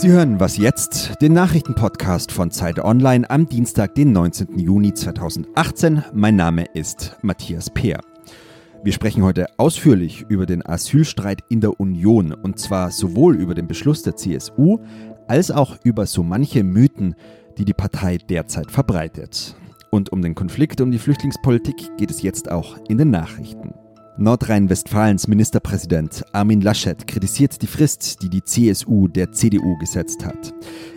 Sie 0.00 0.08
hören 0.08 0.40
Was 0.40 0.56
jetzt? 0.56 1.20
Den 1.20 1.34
Nachrichtenpodcast 1.34 2.32
von 2.32 2.50
Zeit 2.50 2.78
Online 2.78 3.28
am 3.28 3.46
Dienstag, 3.46 3.94
den 3.94 4.12
19. 4.12 4.58
Juni 4.58 4.94
2018. 4.94 6.04
Mein 6.14 6.36
Name 6.36 6.64
ist 6.72 7.18
Matthias 7.20 7.68
Peer. 7.68 8.00
Wir 8.82 8.94
sprechen 8.94 9.22
heute 9.22 9.48
ausführlich 9.58 10.24
über 10.30 10.46
den 10.46 10.64
Asylstreit 10.64 11.40
in 11.50 11.60
der 11.60 11.78
Union 11.78 12.32
und 12.32 12.58
zwar 12.58 12.90
sowohl 12.92 13.36
über 13.36 13.54
den 13.54 13.68
Beschluss 13.68 14.02
der 14.02 14.16
CSU 14.16 14.78
als 15.28 15.50
auch 15.50 15.76
über 15.84 16.06
so 16.06 16.22
manche 16.22 16.64
Mythen, 16.64 17.14
die 17.58 17.66
die 17.66 17.74
Partei 17.74 18.16
derzeit 18.16 18.70
verbreitet. 18.70 19.54
Und 19.90 20.12
um 20.12 20.22
den 20.22 20.34
Konflikt 20.34 20.80
um 20.80 20.90
die 20.90 20.98
Flüchtlingspolitik 20.98 21.98
geht 21.98 22.10
es 22.10 22.22
jetzt 22.22 22.50
auch 22.50 22.78
in 22.88 22.96
den 22.96 23.10
Nachrichten. 23.10 23.74
Nordrhein-Westfalens 24.16 25.28
Ministerpräsident 25.28 26.24
Armin 26.32 26.60
Laschet 26.60 27.06
kritisiert 27.06 27.62
die 27.62 27.66
Frist, 27.66 28.22
die 28.22 28.28
die 28.28 28.42
CSU 28.42 29.08
der 29.08 29.32
CDU 29.32 29.78
gesetzt 29.78 30.24
hat. 30.24 30.52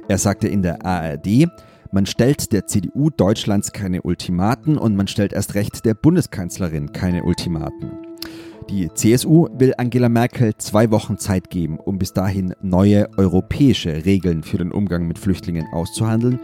Er 0.07 0.17
sagte 0.17 0.47
in 0.47 0.61
der 0.61 0.85
ARD, 0.85 1.47
man 1.91 2.05
stellt 2.05 2.51
der 2.51 2.65
CDU 2.65 3.09
Deutschlands 3.09 3.71
keine 3.71 4.01
Ultimaten 4.01 4.77
und 4.77 4.95
man 4.95 5.07
stellt 5.07 5.33
erst 5.33 5.55
recht 5.55 5.85
der 5.85 5.93
Bundeskanzlerin 5.93 6.91
keine 6.91 7.23
Ultimaten. 7.23 7.91
Die 8.69 8.89
CSU 8.93 9.47
will 9.53 9.73
Angela 9.77 10.09
Merkel 10.09 10.55
zwei 10.57 10.89
Wochen 10.89 11.17
Zeit 11.17 11.49
geben, 11.49 11.79
um 11.79 11.99
bis 11.99 12.13
dahin 12.13 12.55
neue 12.61 13.09
europäische 13.17 14.05
Regeln 14.05 14.41
für 14.43 14.57
den 14.57 14.71
Umgang 14.71 15.07
mit 15.07 15.19
Flüchtlingen 15.19 15.67
auszuhandeln 15.73 16.39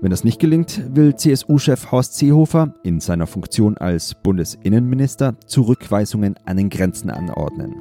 wenn 0.00 0.10
das 0.10 0.22
nicht 0.22 0.38
gelingt, 0.38 0.94
will 0.94 1.16
CSU-Chef 1.16 1.90
Horst 1.90 2.16
Seehofer 2.16 2.72
in 2.84 3.00
seiner 3.00 3.26
Funktion 3.26 3.76
als 3.78 4.14
Bundesinnenminister 4.14 5.34
Zurückweisungen 5.46 6.36
an 6.44 6.56
den 6.56 6.70
Grenzen 6.70 7.10
anordnen. 7.10 7.74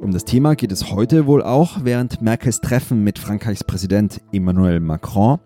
Um 0.00 0.10
das 0.10 0.24
Thema 0.24 0.54
geht 0.54 0.72
es 0.72 0.90
heute 0.90 1.26
wohl 1.26 1.42
auch 1.42 1.84
während 1.84 2.22
Merkels 2.22 2.60
Treffen 2.60 3.04
mit 3.04 3.18
Frankreichs 3.18 3.62
Präsident 3.62 4.22
Emmanuel 4.32 4.80
Macron. 4.80 5.38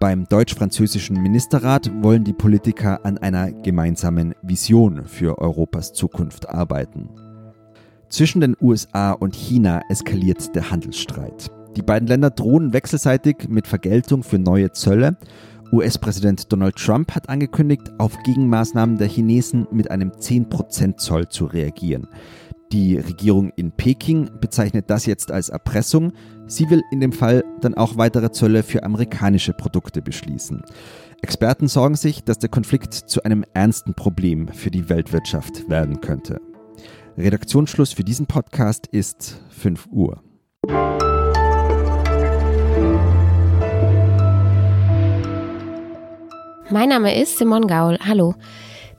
Beim 0.00 0.26
deutsch-französischen 0.26 1.20
Ministerrat 1.20 1.90
wollen 2.02 2.24
die 2.24 2.34
Politiker 2.34 3.04
an 3.04 3.18
einer 3.18 3.50
gemeinsamen 3.50 4.34
Vision 4.42 5.06
für 5.06 5.38
Europas 5.38 5.92
Zukunft 5.92 6.48
arbeiten. 6.48 7.08
Zwischen 8.10 8.40
den 8.40 8.56
USA 8.60 9.12
und 9.12 9.34
China 9.34 9.80
eskaliert 9.88 10.54
der 10.54 10.70
Handelsstreit. 10.70 11.50
Die 11.78 11.82
beiden 11.82 12.08
Länder 12.08 12.30
drohen 12.30 12.72
wechselseitig 12.72 13.48
mit 13.48 13.68
Vergeltung 13.68 14.24
für 14.24 14.40
neue 14.40 14.72
Zölle. 14.72 15.16
US-Präsident 15.70 16.52
Donald 16.52 16.74
Trump 16.74 17.14
hat 17.14 17.28
angekündigt, 17.28 17.92
auf 17.98 18.18
Gegenmaßnahmen 18.24 18.98
der 18.98 19.06
Chinesen 19.06 19.68
mit 19.70 19.88
einem 19.88 20.10
10% 20.10 20.96
Zoll 20.96 21.28
zu 21.28 21.44
reagieren. 21.44 22.08
Die 22.72 22.96
Regierung 22.96 23.52
in 23.54 23.70
Peking 23.70 24.28
bezeichnet 24.40 24.90
das 24.90 25.06
jetzt 25.06 25.30
als 25.30 25.50
Erpressung. 25.50 26.12
Sie 26.48 26.68
will 26.68 26.82
in 26.90 26.98
dem 26.98 27.12
Fall 27.12 27.44
dann 27.60 27.74
auch 27.74 27.96
weitere 27.96 28.32
Zölle 28.32 28.64
für 28.64 28.82
amerikanische 28.82 29.52
Produkte 29.52 30.02
beschließen. 30.02 30.62
Experten 31.22 31.68
sorgen 31.68 31.94
sich, 31.94 32.24
dass 32.24 32.40
der 32.40 32.50
Konflikt 32.50 32.92
zu 32.92 33.22
einem 33.22 33.44
ernsten 33.54 33.94
Problem 33.94 34.48
für 34.48 34.72
die 34.72 34.88
Weltwirtschaft 34.88 35.70
werden 35.70 36.00
könnte. 36.00 36.40
Redaktionsschluss 37.16 37.92
für 37.92 38.04
diesen 38.04 38.26
Podcast 38.26 38.88
ist 38.88 39.40
5 39.50 39.86
Uhr. 39.92 40.20
Mein 46.70 46.90
Name 46.90 47.18
ist 47.18 47.38
Simon 47.38 47.66
Gaul. 47.66 47.96
Hallo. 48.06 48.34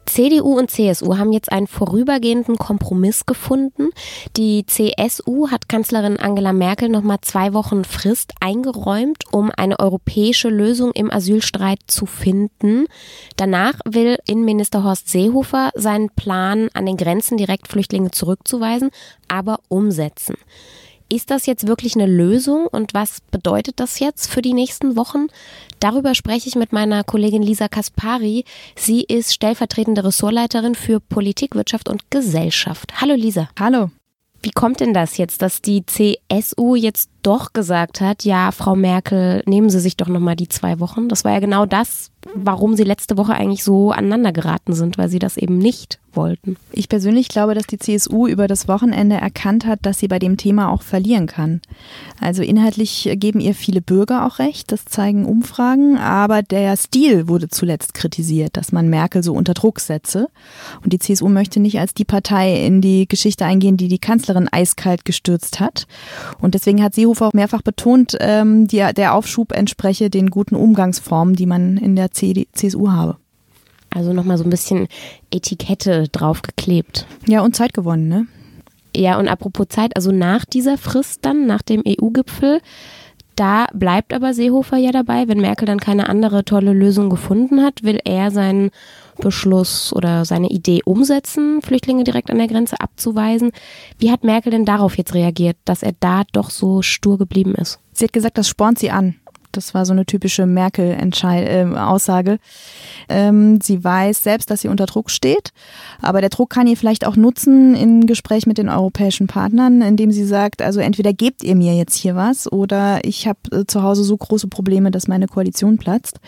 CDU 0.07 0.57
und 0.57 0.71
CSU 0.71 1.19
haben 1.19 1.31
jetzt 1.31 1.51
einen 1.51 1.67
vorübergehenden 1.67 2.57
Kompromiss 2.57 3.27
gefunden. 3.27 3.91
Die 4.35 4.65
CSU 4.65 5.51
hat 5.51 5.69
Kanzlerin 5.69 6.17
Angela 6.17 6.51
Merkel 6.51 6.89
nochmal 6.89 7.19
zwei 7.21 7.53
Wochen 7.53 7.85
Frist 7.85 8.33
eingeräumt, 8.39 9.25
um 9.31 9.51
eine 9.55 9.79
europäische 9.79 10.49
Lösung 10.49 10.93
im 10.93 11.11
Asylstreit 11.11 11.79
zu 11.85 12.07
finden. 12.07 12.87
Danach 13.35 13.75
will 13.85 14.17
Innenminister 14.25 14.83
Horst 14.83 15.07
Seehofer 15.07 15.69
seinen 15.75 16.09
Plan, 16.09 16.69
an 16.73 16.87
den 16.87 16.97
Grenzen 16.97 17.37
direkt 17.37 17.67
Flüchtlinge 17.67 18.09
zurückzuweisen, 18.09 18.89
aber 19.27 19.59
umsetzen. 19.67 20.33
Ist 21.11 21.31
das 21.31 21.47
jetzt 21.47 21.65
wirklich 21.65 21.95
eine 21.95 22.05
Lösung 22.05 22.67
und 22.67 22.93
was 22.93 23.19
bedeutet 23.31 23.79
das 23.79 23.99
jetzt 23.99 24.29
für 24.29 24.43
die 24.43 24.53
nächsten 24.53 24.95
Wochen? 24.95 25.25
Darüber 25.79 26.13
spreche 26.13 26.47
ich 26.47 26.55
mit 26.55 26.71
meiner 26.71 27.03
Kollegin 27.03 27.41
Lisa 27.41 27.67
Kaspari. 27.67 28.45
Sie 28.75 29.01
ist 29.01 29.33
stellvertretende 29.33 30.03
Ressortleiterin 30.03 30.75
für 30.75 30.99
Politik, 30.99 31.55
Wirtschaft 31.55 31.89
und 31.89 32.11
Gesellschaft. 32.11 33.01
Hallo 33.01 33.15
Lisa. 33.15 33.49
Hallo. 33.59 33.89
Wie 34.43 34.51
kommt 34.51 34.81
denn 34.81 34.93
das 34.93 35.17
jetzt, 35.17 35.41
dass 35.41 35.63
die 35.63 35.83
CSU 35.83 36.75
jetzt 36.75 37.09
doch 37.23 37.53
gesagt 37.53 38.01
hat, 38.01 38.23
ja, 38.23 38.51
Frau 38.51 38.75
Merkel, 38.75 39.41
nehmen 39.47 39.71
Sie 39.71 39.79
sich 39.79 39.97
doch 39.97 40.07
nochmal 40.07 40.35
die 40.35 40.47
zwei 40.47 40.79
Wochen? 40.79 41.09
Das 41.09 41.25
war 41.25 41.33
ja 41.33 41.39
genau 41.39 41.65
das, 41.65 42.11
warum 42.35 42.75
Sie 42.75 42.83
letzte 42.83 43.17
Woche 43.17 43.33
eigentlich 43.33 43.63
so 43.63 43.91
aneinander 43.91 44.31
geraten 44.31 44.73
sind, 44.73 44.99
weil 44.99 45.09
Sie 45.09 45.19
das 45.19 45.37
eben 45.37 45.57
nicht 45.57 45.99
wollten. 46.19 46.57
Ich 46.73 46.89
persönlich 46.89 47.29
glaube, 47.29 47.55
dass 47.55 47.65
die 47.65 47.79
CSU 47.79 48.27
über 48.27 48.49
das 48.49 48.67
Wochenende 48.67 49.15
erkannt 49.15 49.65
hat, 49.65 49.79
dass 49.83 49.99
sie 49.99 50.09
bei 50.09 50.19
dem 50.19 50.35
Thema 50.35 50.69
auch 50.69 50.81
verlieren 50.81 51.27
kann. 51.27 51.61
Also 52.19 52.43
inhaltlich 52.43 53.09
geben 53.13 53.39
ihr 53.39 53.55
viele 53.55 53.81
Bürger 53.81 54.27
auch 54.27 54.39
recht, 54.39 54.73
das 54.73 54.83
zeigen 54.83 55.25
Umfragen, 55.25 55.97
aber 55.97 56.41
der 56.41 56.75
Stil 56.75 57.29
wurde 57.29 57.47
zuletzt 57.47 57.93
kritisiert, 57.93 58.57
dass 58.57 58.73
man 58.73 58.89
Merkel 58.89 59.23
so 59.23 59.33
unter 59.33 59.53
Druck 59.53 59.79
setze. 59.79 60.27
Und 60.83 60.91
die 60.91 60.99
CSU 60.99 61.29
möchte 61.29 61.61
nicht 61.61 61.79
als 61.79 61.93
die 61.93 62.05
Partei 62.05 62.65
in 62.65 62.81
die 62.81 63.07
Geschichte 63.07 63.45
eingehen, 63.45 63.77
die 63.77 63.87
die 63.87 63.99
Kanzlerin 63.99 64.49
eiskalt 64.51 65.05
gestürzt 65.05 65.61
hat. 65.61 65.87
Und 66.41 66.53
deswegen 66.53 66.83
hat 66.83 66.95
Seehofer 66.95 67.27
auch 67.27 67.33
mehrfach 67.33 67.61
betont, 67.61 68.17
ähm, 68.19 68.67
die, 68.67 68.85
der 68.95 69.13
Aufschub 69.13 69.53
entspreche 69.53 70.09
den 70.09 70.29
guten 70.29 70.55
Umgangsformen, 70.55 71.35
die 71.35 71.45
man 71.45 71.77
in 71.77 71.95
der 71.95 72.11
CSU 72.11 72.91
habe. 72.91 73.17
Also 73.89 74.13
nochmal 74.13 74.37
so 74.37 74.43
ein 74.43 74.49
bisschen 74.49 74.87
Etikette 75.31 76.07
draufgeklebt. 76.09 77.05
Ja, 77.27 77.41
und 77.41 77.55
Zeit 77.55 77.73
gewonnen, 77.73 78.07
ne? 78.07 78.27
Ja, 78.95 79.19
und 79.19 79.27
apropos 79.27 79.67
Zeit, 79.69 79.95
also 79.95 80.11
nach 80.11 80.45
dieser 80.45 80.77
Frist 80.77 81.25
dann, 81.25 81.45
nach 81.45 81.61
dem 81.61 81.83
EU-Gipfel, 81.87 82.61
da 83.35 83.67
bleibt 83.73 84.13
aber 84.13 84.33
Seehofer 84.33 84.77
ja 84.77 84.91
dabei. 84.91 85.27
Wenn 85.27 85.39
Merkel 85.39 85.65
dann 85.65 85.79
keine 85.79 86.09
andere 86.09 86.43
tolle 86.43 86.73
Lösung 86.73 87.09
gefunden 87.09 87.63
hat, 87.63 87.83
will 87.83 87.99
er 88.03 88.31
seinen 88.31 88.71
Beschluss 89.19 89.93
oder 89.93 90.25
seine 90.25 90.49
Idee 90.49 90.81
umsetzen, 90.83 91.61
Flüchtlinge 91.61 92.03
direkt 92.03 92.31
an 92.31 92.37
der 92.37 92.47
Grenze 92.47 92.81
abzuweisen. 92.81 93.51
Wie 93.97 94.11
hat 94.11 94.23
Merkel 94.23 94.51
denn 94.51 94.65
darauf 94.65 94.97
jetzt 94.97 95.13
reagiert, 95.13 95.57
dass 95.63 95.83
er 95.83 95.93
da 95.99 96.23
doch 96.31 96.49
so 96.49 96.81
stur 96.81 97.17
geblieben 97.17 97.55
ist? 97.55 97.79
Sie 97.93 98.05
hat 98.05 98.13
gesagt, 98.13 98.37
das 98.37 98.49
spornt 98.49 98.79
sie 98.79 98.91
an. 98.91 99.15
Das 99.51 99.73
war 99.73 99.85
so 99.85 99.93
eine 99.93 100.05
typische 100.05 100.45
Merkel-Aussage. 100.45 102.39
Ähm, 103.07 103.59
sie 103.61 103.83
weiß 103.83 104.23
selbst, 104.23 104.51
dass 104.51 104.61
sie 104.61 104.67
unter 104.67 104.85
Druck 104.85 105.09
steht, 105.09 105.51
aber 106.01 106.21
der 106.21 106.29
Druck 106.29 106.51
kann 106.51 106.67
ihr 106.67 106.77
vielleicht 106.77 107.05
auch 107.05 107.15
nutzen 107.15 107.75
im 107.75 108.05
Gespräch 108.05 108.45
mit 108.45 108.57
den 108.57 108.69
europäischen 108.69 109.27
Partnern, 109.27 109.81
indem 109.81 110.11
sie 110.11 110.25
sagt, 110.25 110.61
also 110.61 110.79
entweder 110.79 111.13
gebt 111.13 111.43
ihr 111.43 111.55
mir 111.55 111.75
jetzt 111.75 111.95
hier 111.95 112.15
was 112.15 112.51
oder 112.51 113.03
ich 113.03 113.27
habe 113.27 113.39
äh, 113.51 113.65
zu 113.65 113.81
Hause 113.81 114.03
so 114.03 114.15
große 114.15 114.47
Probleme, 114.47 114.91
dass 114.91 115.07
meine 115.07 115.27
Koalition 115.27 115.77
platzt. 115.77 116.19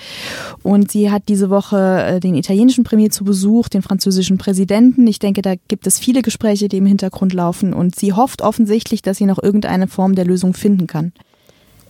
Und 0.64 0.92
sie 0.92 1.12
hat 1.12 1.24
diese 1.28 1.50
Woche 1.50 2.04
äh, 2.04 2.20
den 2.20 2.36
italienischen 2.36 2.84
Premier 2.84 3.12
zu 3.12 3.24
Besuch, 3.24 3.70
den 3.70 3.82
französischen 3.82 4.38
Präsidenten. 4.38 5.06
Ich 5.08 5.20
denke, 5.20 5.42
da 5.42 5.54
gibt 5.68 5.86
es 5.86 6.00
viele 6.00 6.22
Gespräche, 6.22 6.68
die 6.68 6.78
im 6.78 6.86
Hintergrund 6.86 7.34
laufen 7.34 7.74
und 7.74 7.96
sie 7.96 8.14
hofft 8.14 8.42
offensichtlich, 8.42 9.02
dass 9.02 9.18
sie 9.18 9.26
noch 9.26 9.42
irgendeine 9.42 9.88
Form 9.88 10.16
der 10.16 10.26
Lösung 10.26 10.54
finden 10.54 10.88
kann. 10.88 11.14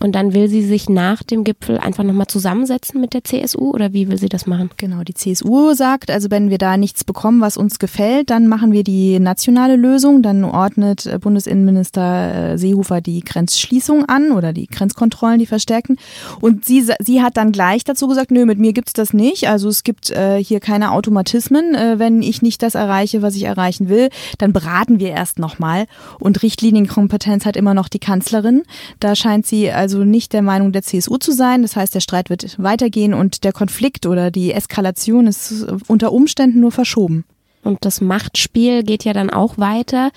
Und 0.02 0.14
dann 0.14 0.34
will 0.34 0.48
sie 0.48 0.64
sich 0.64 0.90
nach 0.90 1.22
dem 1.22 1.44
Gipfel 1.44 1.78
einfach 1.78 2.04
nochmal 2.04 2.28
zusammensetzen 2.28 3.00
mit 3.00 3.14
der 3.14 3.24
CSU 3.24 3.72
oder 3.72 3.94
wie 3.94 4.10
will 4.10 4.18
sie 4.18 4.30
das 4.30 4.48
machen? 4.48 4.72
Genau, 4.78 5.04
die 5.04 5.14
CSU 5.14 5.74
sagt, 5.74 6.10
also 6.10 6.32
wenn 6.32 6.50
wir 6.50 6.58
da 6.58 6.76
nichts 6.76 7.04
bekommen, 7.04 7.40
was 7.40 7.56
uns 7.56 7.78
gefällt, 7.78 8.32
dann 8.32 8.48
machen 8.48 8.72
wir 8.72 8.84
die 8.84 9.20
nationale 9.20 9.76
Lösung. 9.76 10.24
Dann 10.24 10.44
ordnet 10.44 11.06
äh, 11.06 11.20
Bundesinnenminister 11.20 12.54
äh, 12.54 12.58
Seehofer 12.58 13.02
die 13.02 13.22
Grenzschließung 13.22 14.06
an 14.06 14.32
oder 14.32 14.54
die 14.54 14.68
Grenzkontrollen, 14.68 15.38
die 15.38 15.46
verstärken. 15.46 15.98
Und 16.40 16.66
sie, 16.66 16.84
sie 17.00 17.22
hat 17.22 17.38
dann 17.38 17.52
gleich 17.52 17.84
dazu 17.84 18.08
gesagt, 18.08 18.32
nö, 18.32 18.46
mit 18.46 18.58
mir 18.58 18.74
gibt's 18.74 18.94
das 18.94 19.14
nicht. 19.14 19.48
Also 19.50 19.70
es 19.70 19.84
gibt 19.84 20.10
äh, 20.10 20.44
hier 20.44 20.60
keine 20.60 20.92
Automatismen. 20.92 21.76
Äh, 21.76 22.00
wenn 22.00 22.24
ich 22.24 22.42
nicht 22.42 22.64
das 22.64 22.74
erreiche, 22.74 23.22
was 23.22 23.36
ich 23.36 23.44
erreichen 23.44 23.88
will, 23.88 24.10
dann 24.40 24.52
beraten 24.52 25.00
wir 25.00 25.10
erst 25.10 25.38
nochmal. 25.38 25.86
Und 26.20 26.42
Richtlinienkompetenz 26.42 27.46
hat 27.46 27.56
immer 27.56 27.76
noch 27.76 27.88
die 27.88 28.00
Kanzlerin. 28.00 28.64
Da 29.00 29.16
scheint 29.16 29.46
sie 29.46 29.72
also 29.72 29.91
also 29.92 30.06
nicht 30.06 30.32
der 30.32 30.42
Meinung 30.42 30.72
der 30.72 30.84
CSU 30.84 31.18
zu 31.18 31.34
sein. 31.34 31.62
Das 31.62 31.76
heißt, 31.76 31.94
der 31.94 32.00
Streit 32.00 32.30
wird 32.30 32.56
weitergehen 32.58 33.14
und 33.14 33.44
der 33.44 33.52
Konflikt 33.52 34.06
oder 34.06 34.32
die 34.32 34.54
Eskalation 34.54 35.28
ist 35.28 35.66
unter 35.88 36.14
Umständen 36.14 36.62
nur 36.62 36.72
verschoben. 36.72 37.26
Und 37.64 37.80
das 37.82 38.00
Machtspiel 38.00 38.84
geht 38.84 39.04
ja 39.04 39.14
dann 39.14 39.30
auch 39.30 39.58
weiter. 39.58 40.12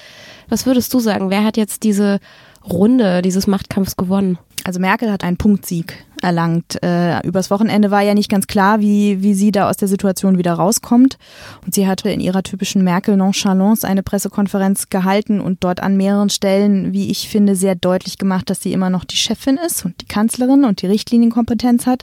Was 0.49 0.65
würdest 0.65 0.95
du 0.95 1.01
sagen? 1.01 1.29
Wer 1.29 1.45
hat 1.45 1.57
jetzt 1.57 1.83
diese 1.83 2.21
Runde 2.65 3.21
dieses 3.21 3.47
Machtkampfs 3.47 3.97
gewonnen? 3.97 4.39
Also 4.65 4.81
Merkel 4.81 5.13
hat 5.13 5.23
einen 5.23 5.37
Punktsieg 5.37 6.05
erlangt. 6.23 6.83
Äh, 6.83 7.21
übers 7.27 7.51
Wochenende 7.51 7.91
war 7.91 8.01
ja 8.01 8.15
nicht 8.15 8.31
ganz 8.31 8.47
klar, 8.47 8.81
wie, 8.81 9.23
wie 9.23 9.35
sie 9.35 9.53
da 9.53 9.69
aus 9.69 9.77
der 9.77 9.89
Situation 9.89 10.39
wieder 10.39 10.55
rauskommt. 10.55 11.19
Und 11.65 11.75
sie 11.75 11.87
hatte 11.87 12.09
in 12.09 12.19
ihrer 12.19 12.43
typischen 12.43 12.83
Merkel-Nonchalance 12.83 13.87
eine 13.87 14.03
Pressekonferenz 14.03 14.89
gehalten 14.89 15.41
und 15.41 15.63
dort 15.63 15.81
an 15.81 15.99
mehreren 15.99 16.31
Stellen, 16.31 16.95
wie 16.95 17.11
ich 17.11 17.29
finde, 17.29 17.55
sehr 17.55 17.75
deutlich 17.75 18.17
gemacht, 18.17 18.49
dass 18.49 18.63
sie 18.63 18.73
immer 18.73 18.89
noch 18.89 19.05
die 19.05 19.17
Chefin 19.17 19.59
ist 19.59 19.85
und 19.85 20.01
die 20.01 20.07
Kanzlerin 20.07 20.65
und 20.65 20.81
die 20.81 20.87
Richtlinienkompetenz 20.87 21.87
hat. 21.87 22.03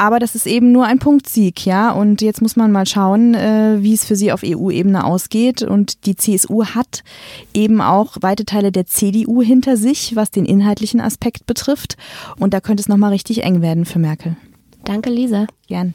Aber 0.00 0.18
das 0.18 0.34
ist 0.34 0.46
eben 0.46 0.72
nur 0.72 0.86
ein 0.86 0.98
Punktsieg, 0.98 1.66
ja. 1.66 1.90
Und 1.90 2.22
jetzt 2.22 2.40
muss 2.40 2.56
man 2.56 2.72
mal 2.72 2.86
schauen, 2.86 3.34
äh, 3.34 3.82
wie 3.82 3.92
es 3.92 4.06
für 4.06 4.16
sie 4.16 4.32
auf 4.32 4.40
EU-Ebene 4.42 5.04
ausgeht. 5.04 5.60
Und 5.60 6.06
die 6.06 6.16
CSU 6.16 6.64
hat 6.64 7.04
eben 7.52 7.82
auch 7.82 8.16
weite 8.22 8.46
Teile 8.46 8.72
der 8.72 8.86
CDU 8.86 9.42
hinter 9.42 9.76
sich, 9.76 10.16
was 10.16 10.30
den 10.30 10.46
inhaltlichen 10.46 11.02
Aspekt 11.02 11.44
betrifft. 11.44 11.98
Und 12.38 12.54
da 12.54 12.62
könnte 12.62 12.80
es 12.80 12.88
nochmal 12.88 13.10
richtig 13.10 13.44
eng 13.44 13.60
werden 13.60 13.84
für 13.84 13.98
Merkel. 13.98 14.38
Danke, 14.84 15.10
Lisa. 15.10 15.46
Gern. 15.68 15.92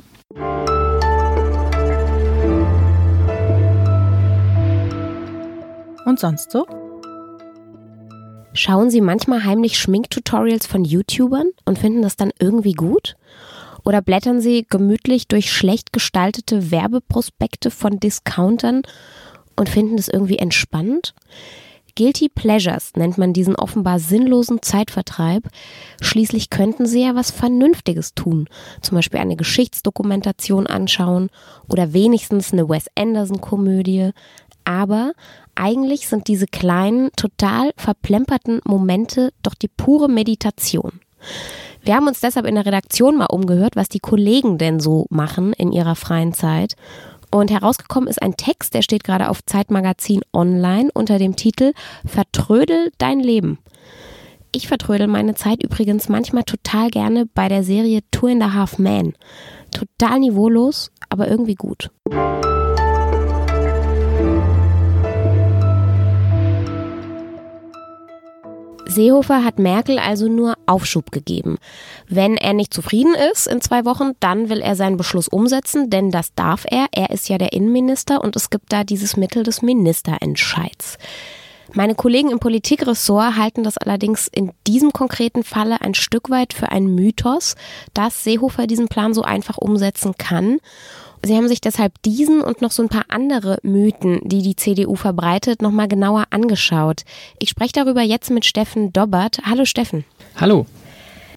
Und 6.05 6.19
sonst 6.19 6.51
so? 6.51 6.67
Schauen 8.53 8.91
Sie 8.91 9.01
manchmal 9.01 9.45
heimlich 9.45 9.79
Schminktutorials 9.79 10.67
von 10.67 10.85
YouTubern 10.85 11.47
und 11.65 11.79
finden 11.79 12.03
das 12.03 12.17
dann 12.17 12.29
irgendwie 12.39 12.73
gut? 12.73 13.15
Oder 13.85 14.01
blättern 14.01 14.41
Sie 14.41 14.65
gemütlich 14.67 15.27
durch 15.27 15.51
schlecht 15.51 15.93
gestaltete 15.93 16.71
Werbeprospekte 16.71 17.69
von 17.71 17.99
Discountern 17.99 18.81
und 19.55 19.69
finden 19.69 19.97
es 19.97 20.07
irgendwie 20.07 20.39
entspannend? 20.39 21.13
Guilty 21.97 22.27
Pleasures 22.27 22.91
nennt 22.97 23.17
man 23.17 23.31
diesen 23.31 23.55
offenbar 23.55 23.99
sinnlosen 23.99 24.61
Zeitvertreib. 24.61 25.47
Schließlich 26.01 26.49
könnten 26.49 26.85
Sie 26.85 27.03
ja 27.03 27.15
was 27.15 27.31
Vernünftiges 27.31 28.13
tun, 28.15 28.49
zum 28.81 28.95
Beispiel 28.95 29.21
eine 29.21 29.37
Geschichtsdokumentation 29.37 30.67
anschauen 30.67 31.29
oder 31.69 31.93
wenigstens 31.93 32.51
eine 32.51 32.67
Wes 32.67 32.88
Anderson-Komödie. 32.97 34.11
Aber 34.65 35.13
eigentlich 35.53 36.09
sind 36.09 36.27
diese 36.27 36.47
kleinen, 36.47 37.11
total 37.15 37.71
verplemperten 37.77 38.59
Momente 38.65 39.31
doch 39.41 39.53
die 39.53 39.69
pure 39.69 40.09
Meditation. 40.09 40.99
Wir 41.85 41.93
haben 41.95 42.07
uns 42.07 42.19
deshalb 42.19 42.47
in 42.47 42.55
der 42.55 42.65
Redaktion 42.65 43.15
mal 43.15 43.27
umgehört, 43.27 43.75
was 43.75 43.89
die 43.89 43.99
Kollegen 43.99 44.57
denn 44.57 44.79
so 44.79 45.05
machen 45.11 45.53
in 45.53 45.71
ihrer 45.71 45.95
freien 45.95 46.33
Zeit. 46.33 46.73
Und 47.29 47.51
herausgekommen 47.51 48.09
ist 48.09 48.23
ein 48.23 48.37
Text, 48.37 48.73
der 48.73 48.81
steht 48.81 49.03
gerade 49.03 49.29
auf 49.29 49.45
Zeitmagazin 49.45 50.21
online 50.33 50.89
unter 50.95 51.19
dem 51.19 51.35
Titel 51.35 51.73
Vertrödel 52.03 52.91
dein 52.97 53.19
Leben. 53.19 53.59
Ich 54.51 54.67
vertrödel 54.67 55.05
meine 55.05 55.35
Zeit 55.35 55.61
übrigens 55.61 56.09
manchmal 56.09 56.43
total 56.43 56.89
gerne 56.89 57.27
bei 57.27 57.49
der 57.49 57.63
Serie 57.63 57.99
Two 58.09 58.27
and 58.27 58.41
a 58.41 58.53
Half 58.53 58.79
Men. 58.79 59.13
Total 59.69 60.19
niveaulos, 60.19 60.89
aber 61.09 61.27
irgendwie 61.27 61.55
gut. 61.55 61.91
Seehofer 68.95 69.44
hat 69.44 69.59
Merkel 69.59 70.00
also 70.00 70.27
nur 70.27 70.56
Aufschub 70.65 71.12
gegeben. 71.12 71.57
Wenn 72.07 72.38
er 72.38 72.53
nicht 72.53 72.74
zufrieden 72.74 73.13
ist 73.31 73.45
in 73.45 73.62
zwei 73.62 73.86
Wochen, 73.86 74.13
dann 74.19 74.50
will 74.50 74.62
er 74.62 74.75
seinen 74.75 74.97
Beschluss 74.97 75.27
umsetzen, 75.27 75.89
denn 75.89 76.09
das 76.09 76.33
darf 76.33 76.65
er. 76.69 76.88
Er 76.92 77.12
ist 77.12 77.30
ja 77.30 77.38
der 77.38 77.53
Innenminister 77.53 78.24
und 78.24 78.36
es 78.36 78.50
gibt 78.50 78.71
da 78.71 78.83
dieses 78.83 79.18
Mittel 79.18 79.44
des 79.44 79.62
Ministerentscheids. 79.62 80.97
Meine 81.74 81.95
Kollegen 81.95 82.31
im 82.31 82.39
Politikressort 82.39 83.36
halten 83.36 83.63
das 83.63 83.77
allerdings 83.77 84.27
in 84.27 84.51
diesem 84.65 84.94
konkreten 84.94 85.44
Falle 85.44 85.81
ein 85.81 85.94
Stück 85.94 86.30
weit 86.30 86.53
für 86.53 86.69
einen 86.69 86.95
Mythos, 86.95 87.56
dass 87.94 88.24
Seehofer 88.24 88.65
diesen 88.65 88.88
Plan 88.88 89.13
so 89.13 89.24
einfach 89.24 89.57
umsetzen 89.57 90.13
kann. 90.18 90.59
Sie 91.23 91.35
haben 91.35 91.47
sich 91.47 91.62
deshalb 91.62 92.01
diesen 92.03 92.41
und 92.41 92.62
noch 92.62 92.71
so 92.71 92.83
ein 92.83 92.89
paar 92.89 93.06
andere 93.09 93.57
Mythen, 93.63 94.19
die 94.23 94.41
die 94.41 94.56
CDU 94.56 94.95
verbreitet, 94.95 95.62
nochmal 95.62 95.88
genauer 95.88 96.25
angeschaut. 96.29 97.03
Ich 97.39 97.50
spreche 97.50 97.73
darüber 97.73 98.01
jetzt 98.01 98.29
mit 98.29 98.45
Steffen 98.45 98.94
Dobbert. 98.94 99.39
Hallo 99.45 99.65
Steffen. 99.65 100.06
Hallo. 100.35 100.65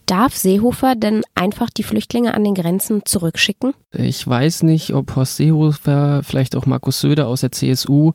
Darf 0.08 0.34
Seehofer 0.34 0.94
denn 0.94 1.20
einfach 1.34 1.68
die 1.68 1.82
Flüchtlinge 1.82 2.32
an 2.32 2.42
den 2.42 2.54
Grenzen 2.54 3.02
zurückschicken? 3.04 3.74
Ich 3.92 4.26
weiß 4.26 4.62
nicht, 4.62 4.94
ob 4.94 5.14
Horst 5.14 5.36
Seehofer, 5.36 6.22
vielleicht 6.22 6.56
auch 6.56 6.64
Markus 6.64 7.00
Söder 7.00 7.28
aus 7.28 7.42
der 7.42 7.52
CSU 7.52 8.12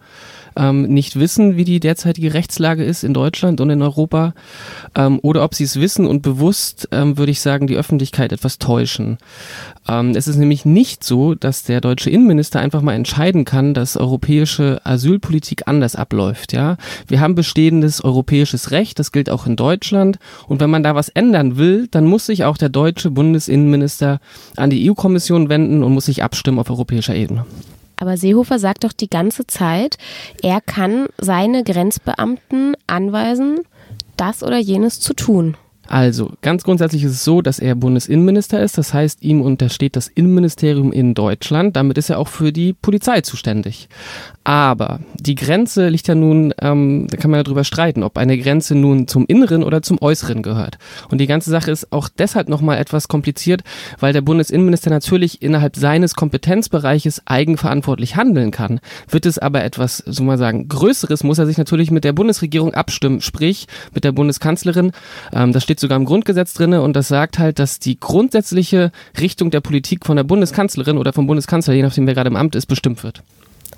ähm, 0.56 0.84
nicht 0.84 1.20
wissen, 1.20 1.56
wie 1.56 1.66
die 1.66 1.80
derzeitige 1.80 2.34
Rechtslage 2.34 2.84
ist 2.84 3.04
in 3.04 3.14
Deutschland 3.14 3.62
und 3.62 3.70
in 3.70 3.82
Europa, 3.82 4.34
ähm, 4.96 5.20
oder 5.22 5.44
ob 5.44 5.54
sie 5.54 5.66
es 5.66 5.80
wissen 5.80 6.08
und 6.08 6.24
bewusst, 6.24 6.90
ähm, 6.92 7.18
würde 7.18 7.32
ich 7.32 7.42
sagen, 7.42 7.68
die 7.68 7.76
Öffentlichkeit 7.76 8.32
etwas 8.32 8.58
täuschen. 8.58 9.20
Ähm, 9.88 10.12
es 10.16 10.28
ist 10.28 10.38
nämlich 10.38 10.66
nicht 10.66 11.04
so, 11.04 11.36
dass 11.36 11.64
der 11.64 11.82
deutsche 11.82 12.10
Innenminister 12.10 12.60
einfach 12.60 12.82
mal 12.82 12.94
entscheiden 12.94 13.46
kann, 13.46 13.74
dass 13.74 13.98
europäische 13.98 14.82
Asylpolitik 14.84 15.68
anders 15.68 15.96
abläuft. 15.96 16.54
Ja, 16.54 16.78
wir 17.08 17.20
haben 17.20 17.36
bestehendes 17.36 18.04
europäisches 18.04 18.72
Recht, 18.72 18.98
das 18.98 19.12
gilt 19.12 19.30
auch 19.30 19.46
in 19.46 19.56
Deutschland, 19.56 20.18
und 20.48 20.60
wenn 20.60 20.70
man 20.70 20.84
da 20.84 20.96
was 20.96 21.10
ändern 21.10 21.58
will, 21.58 21.83
dann 21.92 22.06
muss 22.06 22.26
sich 22.26 22.44
auch 22.44 22.58
der 22.58 22.70
deutsche 22.70 23.12
Bundesinnenminister 23.12 24.20
an 24.56 24.70
die 24.70 24.90
EU-Kommission 24.90 25.50
wenden 25.50 25.84
und 25.84 25.94
muss 25.94 26.06
sich 26.06 26.24
abstimmen 26.24 26.60
auf 26.60 26.70
europäischer 26.70 27.16
Ebene. 27.16 27.46
Aber 27.98 28.18
Seehofer 28.18 28.60
sagt 28.60 28.84
doch 28.84 28.94
die 28.94 29.10
ganze 29.10 29.48
Zeit, 29.48 29.98
er 30.42 30.62
kann 30.62 31.08
seine 31.18 31.64
Grenzbeamten 31.64 32.76
anweisen, 32.88 33.60
das 34.18 34.44
oder 34.44 34.58
jenes 34.58 35.00
zu 35.00 35.14
tun. 35.14 35.56
Also, 35.88 36.32
ganz 36.42 36.64
grundsätzlich 36.64 37.04
ist 37.04 37.12
es 37.12 37.24
so, 37.24 37.42
dass 37.42 37.60
er 37.60 37.76
Bundesinnenminister 37.76 38.62
ist. 38.62 38.78
Das 38.78 38.94
heißt, 38.94 39.22
ihm 39.22 39.42
untersteht 39.42 39.96
das 39.96 40.08
Innenministerium 40.08 40.94
in 40.94 41.14
Deutschland. 41.14 41.76
Damit 41.76 41.98
ist 41.98 42.10
er 42.10 42.20
auch 42.20 42.30
für 42.30 42.52
die 42.52 42.74
Polizei 42.74 43.22
zuständig. 43.22 43.90
Aber 44.46 45.00
die 45.16 45.36
Grenze 45.36 45.88
liegt 45.88 46.08
ja 46.08 46.16
nun, 46.16 46.54
ähm, 46.60 47.08
da 47.10 47.18
kann 47.18 47.32
man 47.32 47.40
ja 47.40 47.44
drüber 47.44 47.64
streiten, 47.64 48.04
ob 48.04 48.18
eine 48.18 48.38
Grenze 48.38 48.76
nun 48.76 49.08
zum 49.08 49.26
Inneren 49.28 49.64
oder 49.64 49.82
zum 49.82 50.02
Äußeren 50.02 50.42
gehört. 50.42 50.78
Und 51.10 51.20
die 51.20 51.28
ganze 51.28 51.50
Sache 51.50 51.72
ist 51.72 51.94
auch 51.94 52.10
deshalb 52.10 52.50
nochmal 52.50 52.78
etwas 52.78 53.08
kompliziert, 53.08 53.64
weil 54.00 54.12
der 54.12 54.22
Bundesinnenminister 54.22 54.90
natürlich 54.90 55.42
innerhalb 55.42 55.76
seines 55.78 56.16
Kompetenzbereiches 56.16 57.22
eigenverantwortlich 57.26 58.16
handeln 58.18 58.52
kann. 58.52 58.82
Wird 59.10 59.26
es 59.26 59.40
aber 59.40 59.64
etwas, 59.64 59.98
so 60.06 60.24
mal 60.24 60.38
sagen, 60.38 60.68
Größeres, 60.68 61.24
muss 61.24 61.40
er 61.40 61.46
sich 61.46 61.58
natürlich 61.58 61.90
mit 61.90 62.04
der 62.04 62.14
Bundesregierung 62.14 62.74
abstimmen, 62.74 63.22
sprich 63.22 63.68
mit 63.94 64.04
der 64.04 64.12
Bundeskanzlerin. 64.12 64.92
Ähm, 65.32 65.54
das 65.54 65.64
steht 65.64 65.80
sogar 65.84 65.98
im 65.98 66.06
Grundgesetz 66.06 66.54
drinne 66.54 66.82
und 66.82 66.96
das 66.96 67.08
sagt 67.08 67.38
halt, 67.38 67.60
dass 67.60 67.78
die 67.78 68.00
grundsätzliche 68.00 68.92
Richtung 69.20 69.52
der 69.52 69.62
Politik 69.62 70.06
von 70.06 70.18
der 70.18 70.24
Bundeskanzlerin 70.24 70.98
oder 70.98 71.14
vom 71.14 71.28
Bundeskanzler, 71.28 71.76
je 71.76 71.84
nachdem 71.84 72.08
wer 72.08 72.16
gerade 72.16 72.30
im 72.30 72.36
Amt 72.36 72.56
ist, 72.56 72.66
bestimmt 72.66 73.04
wird. 73.04 73.22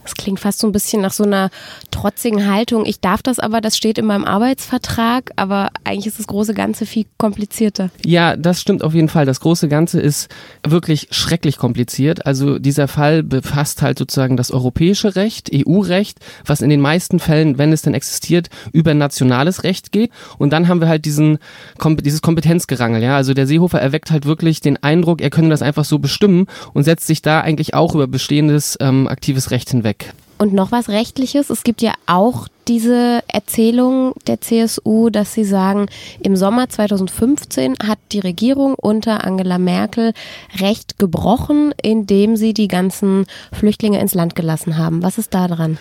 Das 0.03 0.15
klingt 0.15 0.39
fast 0.39 0.59
so 0.59 0.67
ein 0.67 0.71
bisschen 0.71 1.01
nach 1.01 1.11
so 1.11 1.23
einer 1.23 1.49
trotzigen 1.91 2.51
Haltung. 2.51 2.85
Ich 2.85 2.99
darf 2.99 3.21
das 3.23 3.39
aber, 3.39 3.61
das 3.61 3.77
steht 3.77 3.97
in 3.97 4.05
meinem 4.05 4.25
Arbeitsvertrag, 4.25 5.31
aber 5.35 5.69
eigentlich 5.83 6.07
ist 6.07 6.19
das 6.19 6.27
große 6.27 6.53
Ganze 6.53 6.85
viel 6.85 7.05
komplizierter. 7.17 7.89
Ja, 8.05 8.35
das 8.35 8.61
stimmt 8.61 8.83
auf 8.83 8.93
jeden 8.93 9.09
Fall. 9.09 9.25
Das 9.25 9.39
große 9.39 9.67
Ganze 9.67 9.99
ist 9.99 10.29
wirklich 10.65 11.07
schrecklich 11.11 11.57
kompliziert. 11.57 12.25
Also 12.25 12.59
dieser 12.59 12.87
Fall 12.87 13.23
befasst 13.23 13.81
halt 13.81 13.97
sozusagen 13.97 14.37
das 14.37 14.51
europäische 14.51 15.15
Recht, 15.15 15.49
EU-Recht, 15.53 16.19
was 16.45 16.61
in 16.61 16.69
den 16.69 16.81
meisten 16.81 17.19
Fällen, 17.19 17.57
wenn 17.57 17.73
es 17.73 17.81
denn 17.81 17.93
existiert, 17.93 18.49
über 18.73 18.93
nationales 18.93 19.63
Recht 19.63 19.91
geht. 19.91 20.11
Und 20.37 20.51
dann 20.51 20.67
haben 20.67 20.81
wir 20.81 20.87
halt 20.87 21.05
diesen, 21.05 21.39
dieses 22.01 22.21
Kompetenzgerangel. 22.21 23.01
Ja, 23.01 23.15
also 23.15 23.33
der 23.33 23.47
Seehofer 23.47 23.79
erweckt 23.79 24.11
halt 24.11 24.25
wirklich 24.25 24.61
den 24.61 24.81
Eindruck, 24.81 25.21
er 25.21 25.29
könne 25.29 25.49
das 25.49 25.61
einfach 25.61 25.85
so 25.85 25.99
bestimmen 25.99 26.47
und 26.73 26.83
setzt 26.83 27.07
sich 27.07 27.21
da 27.21 27.41
eigentlich 27.41 27.73
auch 27.73 27.95
über 27.95 28.07
bestehendes 28.07 28.77
ähm, 28.79 29.07
aktives 29.07 29.51
Recht 29.51 29.69
hinweg 29.69 29.84
weg. 29.85 30.13
Und 30.37 30.53
noch 30.53 30.73
was 30.73 30.89
Rechtliches. 30.89 31.49
Es 31.49 31.63
gibt 31.63 31.81
ja 31.81 31.93
auch 32.07 32.49
diese 32.67 33.21
Erzählung 33.27 34.13
der 34.27 34.41
CSU, 34.41 35.09
dass 35.09 35.33
sie 35.33 35.43
sagen, 35.43 35.87
im 36.21 36.35
Sommer 36.35 36.67
2015 36.67 37.75
hat 37.83 37.99
die 38.11 38.19
Regierung 38.19 38.75
unter 38.75 39.23
Angela 39.23 39.57
Merkel 39.57 40.13
Recht 40.59 40.97
gebrochen, 40.97 41.73
indem 41.81 42.35
sie 42.35 42.53
die 42.53 42.67
ganzen 42.67 43.25
Flüchtlinge 43.51 43.99
ins 43.99 44.13
Land 44.13 44.35
gelassen 44.35 44.77
haben. 44.77 45.03
Was 45.03 45.17
ist 45.17 45.33
da 45.33 45.47
dran? 45.47 45.77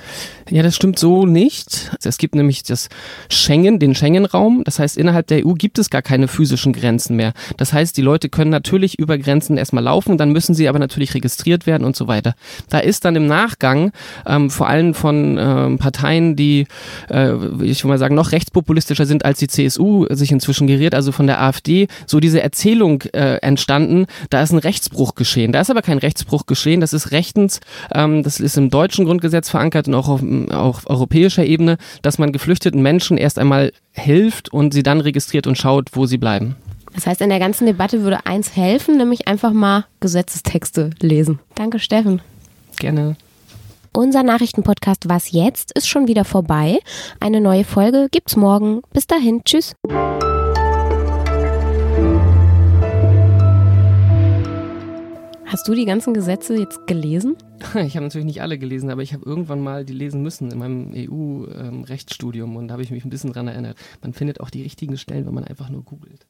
Ja, 0.50 0.62
das 0.62 0.76
stimmt 0.76 0.98
so 0.98 1.24
nicht. 1.24 1.90
Es 2.04 2.18
gibt 2.18 2.34
nämlich 2.34 2.62
das 2.62 2.88
Schengen, 3.30 3.78
den 3.78 3.94
Schengen-Raum. 3.94 4.62
Das 4.64 4.78
heißt, 4.78 4.98
innerhalb 4.98 5.26
der 5.28 5.46
EU 5.46 5.54
gibt 5.54 5.78
es 5.78 5.88
gar 5.88 6.02
keine 6.02 6.28
physischen 6.28 6.72
Grenzen 6.72 7.16
mehr. 7.16 7.32
Das 7.56 7.72
heißt, 7.72 7.96
die 7.96 8.02
Leute 8.02 8.28
können 8.28 8.50
natürlich 8.50 8.98
über 8.98 9.16
Grenzen 9.16 9.56
erstmal 9.56 9.84
laufen, 9.84 10.18
dann 10.18 10.32
müssen 10.32 10.54
sie 10.54 10.68
aber 10.68 10.78
natürlich 10.78 11.14
registriert 11.14 11.66
werden 11.66 11.84
und 11.84 11.96
so 11.96 12.08
weiter. 12.08 12.34
Da 12.68 12.78
ist 12.78 13.04
dann 13.04 13.16
im 13.16 13.26
Nachgang 13.26 13.92
ähm, 14.26 14.50
vor 14.50 14.68
allem 14.68 14.92
von 14.94 15.38
ähm, 15.38 15.78
Parteien, 15.78 16.36
die 16.36 16.66
äh, 17.10 17.32
ich 17.62 17.84
will 17.84 17.90
mal 17.90 17.98
sagen, 17.98 18.14
noch 18.14 18.32
rechtspopulistischer 18.32 19.06
sind, 19.06 19.24
als 19.24 19.38
die 19.38 19.48
CSU 19.48 20.06
sich 20.10 20.32
inzwischen 20.32 20.66
geriert, 20.66 20.94
also 20.94 21.12
von 21.12 21.26
der 21.26 21.42
AfD, 21.42 21.88
so 22.06 22.20
diese 22.20 22.42
Erzählung 22.42 23.02
äh, 23.12 23.36
entstanden, 23.36 24.06
da 24.30 24.42
ist 24.42 24.52
ein 24.52 24.58
Rechtsbruch 24.58 25.14
geschehen. 25.14 25.52
Da 25.52 25.60
ist 25.60 25.70
aber 25.70 25.82
kein 25.82 25.98
Rechtsbruch 25.98 26.46
geschehen, 26.46 26.80
das 26.80 26.92
ist 26.92 27.10
rechtens, 27.10 27.60
ähm, 27.92 28.22
das 28.22 28.40
ist 28.40 28.56
im 28.56 28.70
deutschen 28.70 29.04
Grundgesetz 29.04 29.50
verankert 29.50 29.88
und 29.88 29.94
auch 29.94 30.08
auf, 30.08 30.22
auf 30.50 30.90
europäischer 30.90 31.44
Ebene, 31.44 31.76
dass 32.02 32.18
man 32.18 32.32
geflüchteten 32.32 32.82
Menschen 32.82 33.16
erst 33.16 33.38
einmal 33.38 33.72
hilft 33.92 34.52
und 34.52 34.74
sie 34.74 34.82
dann 34.82 35.00
registriert 35.00 35.46
und 35.46 35.56
schaut, 35.56 35.90
wo 35.92 36.06
sie 36.06 36.18
bleiben. 36.18 36.56
Das 36.94 37.06
heißt, 37.06 37.20
in 37.20 37.28
der 37.28 37.40
ganzen 37.40 37.66
Debatte 37.66 38.02
würde 38.02 38.24
eins 38.24 38.56
helfen, 38.56 38.96
nämlich 38.96 39.26
einfach 39.26 39.52
mal 39.52 39.84
Gesetzestexte 40.00 40.90
lesen. 41.00 41.40
Danke, 41.54 41.80
Steffen. 41.80 42.22
Gerne. 42.78 43.16
Unser 43.96 44.24
Nachrichtenpodcast 44.24 45.08
Was 45.08 45.30
jetzt 45.30 45.70
ist 45.78 45.86
schon 45.86 46.08
wieder 46.08 46.24
vorbei. 46.24 46.80
Eine 47.20 47.40
neue 47.40 47.62
Folge 47.62 48.08
gibt's 48.10 48.34
morgen. 48.34 48.82
Bis 48.92 49.06
dahin, 49.06 49.42
tschüss. 49.44 49.76
Hast 55.46 55.68
du 55.68 55.74
die 55.74 55.84
ganzen 55.84 56.12
Gesetze 56.12 56.56
jetzt 56.58 56.88
gelesen? 56.88 57.36
Ich 57.86 57.96
habe 57.96 58.04
natürlich 58.04 58.26
nicht 58.26 58.42
alle 58.42 58.58
gelesen, 58.58 58.90
aber 58.90 59.02
ich 59.02 59.14
habe 59.14 59.24
irgendwann 59.24 59.60
mal 59.62 59.84
die 59.84 59.92
lesen 59.92 60.22
müssen 60.22 60.50
in 60.50 60.58
meinem 60.58 60.92
EU-Rechtsstudium 60.92 62.50
ähm, 62.50 62.56
und 62.56 62.68
da 62.68 62.72
habe 62.72 62.82
ich 62.82 62.90
mich 62.90 63.04
ein 63.04 63.10
bisschen 63.10 63.32
dran 63.32 63.46
erinnert. 63.46 63.78
Man 64.02 64.12
findet 64.12 64.40
auch 64.40 64.50
die 64.50 64.62
richtigen 64.62 64.98
Stellen, 64.98 65.24
wenn 65.26 65.34
man 65.34 65.44
einfach 65.44 65.70
nur 65.70 65.82
googelt. 65.82 66.18